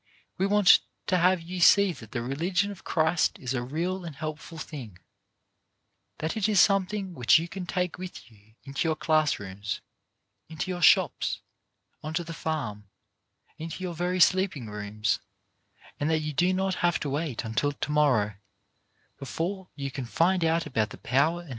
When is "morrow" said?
17.91-18.33